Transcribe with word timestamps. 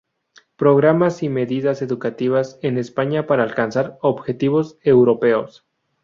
Programas 0.55 1.21
y 1.21 1.29
medidas 1.29 1.83
educativas 1.83 2.57
en 2.63 2.79
España 2.79 3.27
para 3.27 3.43
alcanzar 3.43 3.99
objetivos 4.01 4.79
europeos. 4.81 5.67